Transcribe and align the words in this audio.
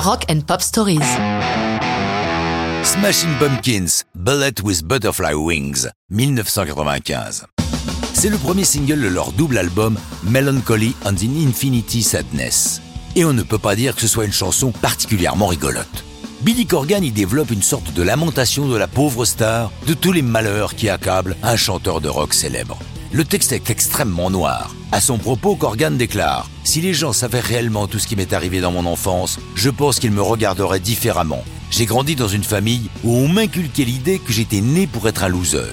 Rock 0.00 0.26
and 0.30 0.42
Pop 0.46 0.62
Stories. 0.62 1.00
Smashing 2.84 3.36
Pumpkins, 3.40 4.04
Bullet 4.14 4.62
with 4.62 4.84
Butterfly 4.84 5.34
Wings, 5.34 5.88
1995. 6.10 7.46
C'est 8.14 8.28
le 8.28 8.38
premier 8.38 8.62
single 8.62 9.00
de 9.00 9.08
leur 9.08 9.32
double 9.32 9.58
album 9.58 9.98
Melancholy 10.22 10.94
and 11.04 11.14
the 11.14 11.24
Infinity 11.24 12.02
Sadness. 12.02 12.80
Et 13.16 13.24
on 13.24 13.32
ne 13.32 13.42
peut 13.42 13.58
pas 13.58 13.74
dire 13.74 13.96
que 13.96 14.00
ce 14.00 14.06
soit 14.08 14.24
une 14.24 14.32
chanson 14.32 14.70
particulièrement 14.70 15.48
rigolote. 15.48 16.04
Billy 16.42 16.66
Corgan 16.66 17.02
y 17.02 17.10
développe 17.10 17.50
une 17.50 17.62
sorte 17.62 17.92
de 17.92 18.02
lamentation 18.02 18.68
de 18.68 18.76
la 18.76 18.86
pauvre 18.86 19.24
star, 19.24 19.72
de 19.88 19.94
tous 19.94 20.12
les 20.12 20.22
malheurs 20.22 20.76
qui 20.76 20.88
accablent 20.88 21.36
un 21.42 21.56
chanteur 21.56 22.00
de 22.00 22.08
rock 22.08 22.34
célèbre. 22.34 22.78
Le 23.10 23.24
texte 23.24 23.52
est 23.52 23.70
extrêmement 23.70 24.28
noir. 24.28 24.74
À 24.92 25.00
son 25.00 25.16
propos, 25.16 25.56
Corgan 25.56 25.96
déclare 25.96 26.50
Si 26.64 26.82
les 26.82 26.92
gens 26.92 27.14
savaient 27.14 27.40
réellement 27.40 27.86
tout 27.86 27.98
ce 27.98 28.06
qui 28.06 28.16
m'est 28.16 28.34
arrivé 28.34 28.60
dans 28.60 28.72
mon 28.72 28.84
enfance, 28.84 29.38
je 29.54 29.70
pense 29.70 29.98
qu'ils 29.98 30.12
me 30.12 30.20
regarderaient 30.20 30.78
différemment. 30.78 31.42
J'ai 31.70 31.86
grandi 31.86 32.16
dans 32.16 32.28
une 32.28 32.44
famille 32.44 32.90
où 33.04 33.16
on 33.16 33.28
m'inculquait 33.28 33.84
l'idée 33.84 34.18
que 34.18 34.32
j'étais 34.32 34.60
né 34.60 34.86
pour 34.86 35.08
être 35.08 35.24
un 35.24 35.28
loser. 35.28 35.72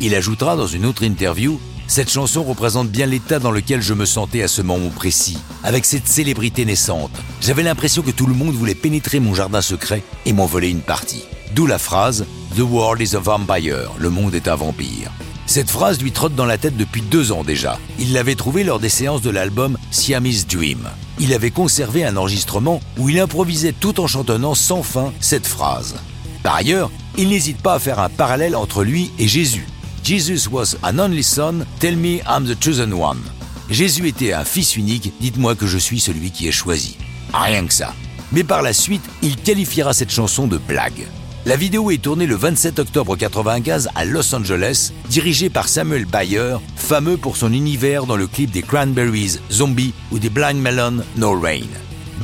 Il 0.00 0.14
ajoutera 0.14 0.56
dans 0.56 0.66
une 0.66 0.84
autre 0.84 1.04
interview 1.04 1.60
cette 1.88 2.10
chanson 2.10 2.42
représente 2.42 2.88
bien 2.88 3.04
l'état 3.04 3.38
dans 3.38 3.50
lequel 3.50 3.82
je 3.82 3.92
me 3.92 4.06
sentais 4.06 4.42
à 4.42 4.48
ce 4.48 4.62
moment 4.62 4.88
précis, 4.88 5.36
avec 5.62 5.84
cette 5.84 6.08
célébrité 6.08 6.64
naissante. 6.64 7.10
J'avais 7.42 7.62
l'impression 7.62 8.00
que 8.02 8.10
tout 8.10 8.26
le 8.26 8.32
monde 8.32 8.54
voulait 8.54 8.74
pénétrer 8.74 9.20
mon 9.20 9.34
jardin 9.34 9.60
secret 9.60 10.02
et 10.24 10.32
m'en 10.32 10.46
voler 10.46 10.70
une 10.70 10.80
partie. 10.80 11.24
D'où 11.54 11.66
la 11.66 11.78
phrase 11.78 12.24
The 12.56 12.60
world 12.60 13.02
is 13.02 13.14
a 13.14 13.18
vampire, 13.18 13.90
le 13.98 14.08
monde 14.08 14.34
est 14.34 14.48
un 14.48 14.56
vampire. 14.56 15.10
Cette 15.52 15.70
phrase 15.70 16.00
lui 16.00 16.12
trotte 16.12 16.34
dans 16.34 16.46
la 16.46 16.56
tête 16.56 16.78
depuis 16.78 17.02
deux 17.02 17.30
ans 17.30 17.44
déjà. 17.44 17.78
Il 17.98 18.14
l'avait 18.14 18.36
trouvée 18.36 18.64
lors 18.64 18.80
des 18.80 18.88
séances 18.88 19.20
de 19.20 19.28
l'album 19.28 19.76
Siamese 19.90 20.46
Dream. 20.46 20.88
Il 21.18 21.34
avait 21.34 21.50
conservé 21.50 22.06
un 22.06 22.16
enregistrement 22.16 22.80
où 22.96 23.10
il 23.10 23.20
improvisait 23.20 23.74
tout 23.78 24.00
en 24.00 24.06
chantonnant 24.06 24.54
sans 24.54 24.82
fin 24.82 25.12
cette 25.20 25.46
phrase. 25.46 25.96
Par 26.42 26.54
ailleurs, 26.54 26.90
il 27.18 27.28
n'hésite 27.28 27.60
pas 27.60 27.74
à 27.74 27.78
faire 27.78 27.98
un 27.98 28.08
parallèle 28.08 28.56
entre 28.56 28.82
lui 28.82 29.10
et 29.18 29.28
Jésus. 29.28 29.66
Jesus 30.02 30.48
was 30.50 30.74
an 30.82 30.98
only 30.98 31.22
son, 31.22 31.66
tell 31.80 31.96
me 31.96 32.20
I'm 32.26 32.46
the 32.46 32.56
chosen 32.58 32.94
one. 32.94 33.20
Jésus 33.68 34.08
était 34.08 34.32
un 34.32 34.46
fils 34.46 34.74
unique, 34.78 35.12
dites-moi 35.20 35.54
que 35.54 35.66
je 35.66 35.76
suis 35.76 36.00
celui 36.00 36.30
qui 36.30 36.48
est 36.48 36.50
choisi. 36.50 36.96
Rien 37.34 37.66
que 37.66 37.74
ça. 37.74 37.92
Mais 38.32 38.42
par 38.42 38.62
la 38.62 38.72
suite, 38.72 39.04
il 39.20 39.36
qualifiera 39.36 39.92
cette 39.92 40.12
chanson 40.12 40.46
de 40.46 40.56
blague. 40.56 41.06
La 41.44 41.56
vidéo 41.56 41.90
est 41.90 42.00
tournée 42.00 42.26
le 42.26 42.36
27 42.36 42.78
octobre 42.78 43.14
1995 43.16 43.88
à 43.96 44.04
Los 44.04 44.32
Angeles, 44.32 44.92
dirigée 45.08 45.50
par 45.50 45.66
Samuel 45.66 46.04
Bayer, 46.04 46.58
fameux 46.76 47.16
pour 47.16 47.36
son 47.36 47.52
univers 47.52 48.06
dans 48.06 48.14
le 48.14 48.28
clip 48.28 48.52
des 48.52 48.62
Cranberries, 48.62 49.40
Zombie 49.50 49.92
ou 50.12 50.20
des 50.20 50.30
Blind 50.30 50.60
Melon, 50.60 51.02
No 51.16 51.32
Rain. 51.40 51.66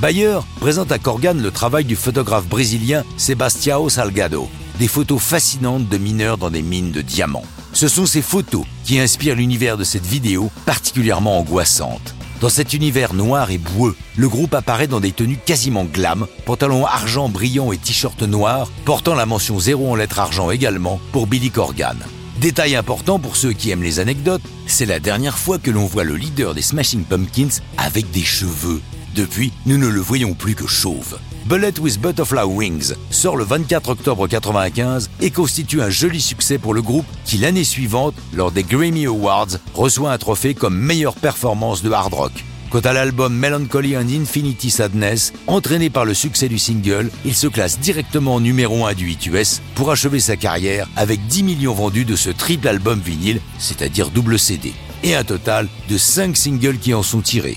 Bayer 0.00 0.38
présente 0.60 0.92
à 0.92 1.00
Corgan 1.00 1.42
le 1.42 1.50
travail 1.50 1.84
du 1.84 1.96
photographe 1.96 2.46
brésilien 2.46 3.02
Sebastião 3.16 3.88
Salgado, 3.88 4.48
des 4.78 4.88
photos 4.88 5.20
fascinantes 5.20 5.88
de 5.88 5.98
mineurs 5.98 6.38
dans 6.38 6.50
des 6.50 6.62
mines 6.62 6.92
de 6.92 7.02
diamants. 7.02 7.44
Ce 7.72 7.88
sont 7.88 8.06
ces 8.06 8.22
photos 8.22 8.64
qui 8.84 8.98
inspirent 8.98 9.34
l'univers 9.34 9.76
de 9.76 9.84
cette 9.84 10.06
vidéo 10.06 10.50
particulièrement 10.66 11.38
angoissante. 11.38 12.14
Dans 12.40 12.48
cet 12.48 12.72
univers 12.72 13.14
noir 13.14 13.50
et 13.50 13.58
boueux, 13.58 13.96
le 14.16 14.28
groupe 14.28 14.54
apparaît 14.54 14.86
dans 14.86 15.00
des 15.00 15.10
tenues 15.10 15.38
quasiment 15.44 15.84
glam, 15.84 16.26
pantalon 16.44 16.86
argent 16.86 17.28
brillant 17.28 17.72
et 17.72 17.78
t-shirt 17.78 18.22
noir, 18.22 18.70
portant 18.84 19.16
la 19.16 19.26
mention 19.26 19.58
0 19.58 19.90
en 19.90 19.96
lettres 19.96 20.20
argent 20.20 20.50
également 20.52 21.00
pour 21.10 21.26
Billy 21.26 21.50
Corgan. 21.50 21.96
Détail 22.40 22.76
important 22.76 23.18
pour 23.18 23.34
ceux 23.34 23.52
qui 23.52 23.70
aiment 23.70 23.82
les 23.82 23.98
anecdotes, 23.98 24.42
c'est 24.68 24.86
la 24.86 25.00
dernière 25.00 25.36
fois 25.36 25.58
que 25.58 25.72
l'on 25.72 25.86
voit 25.86 26.04
le 26.04 26.14
leader 26.14 26.54
des 26.54 26.62
Smashing 26.62 27.02
Pumpkins 27.02 27.60
avec 27.76 28.12
des 28.12 28.22
cheveux. 28.22 28.80
Depuis, 29.14 29.52
nous 29.66 29.78
ne 29.78 29.88
le 29.88 30.00
voyons 30.00 30.34
plus 30.34 30.54
que 30.54 30.66
chauve. 30.66 31.18
Bullet 31.46 31.80
with 31.80 31.98
Butterfly 32.00 32.44
Wings 32.44 32.92
sort 33.10 33.36
le 33.36 33.44
24 33.44 33.88
octobre 33.88 34.24
1995 34.24 35.10
et 35.20 35.30
constitue 35.30 35.80
un 35.80 35.88
joli 35.88 36.20
succès 36.20 36.58
pour 36.58 36.74
le 36.74 36.82
groupe 36.82 37.06
qui 37.24 37.38
l'année 37.38 37.64
suivante, 37.64 38.14
lors 38.34 38.52
des 38.52 38.64
Grammy 38.64 39.06
Awards, 39.06 39.58
reçoit 39.74 40.12
un 40.12 40.18
trophée 40.18 40.54
comme 40.54 40.78
meilleure 40.78 41.14
performance 41.14 41.82
de 41.82 41.90
hard 41.90 42.12
rock. 42.12 42.44
Quant 42.70 42.80
à 42.80 42.92
l'album 42.92 43.34
Melancholy 43.34 43.96
and 43.96 44.08
Infinity 44.10 44.68
Sadness, 44.68 45.32
entraîné 45.46 45.88
par 45.88 46.04
le 46.04 46.12
succès 46.12 46.50
du 46.50 46.58
single, 46.58 47.10
il 47.24 47.34
se 47.34 47.46
classe 47.46 47.78
directement 47.78 48.40
numéro 48.40 48.84
1 48.84 48.92
du 48.92 49.10
hit 49.10 49.24
US 49.26 49.62
pour 49.74 49.90
achever 49.90 50.20
sa 50.20 50.36
carrière 50.36 50.86
avec 50.94 51.26
10 51.28 51.44
millions 51.44 51.72
vendus 51.72 52.04
de 52.04 52.14
ce 52.14 52.28
triple 52.28 52.68
album 52.68 53.00
vinyle, 53.00 53.40
c'est-à-dire 53.58 54.10
double 54.10 54.38
CD, 54.38 54.74
et 55.02 55.14
un 55.14 55.24
total 55.24 55.66
de 55.88 55.96
5 55.96 56.36
singles 56.36 56.78
qui 56.78 56.92
en 56.92 57.02
sont 57.02 57.22
tirés. 57.22 57.56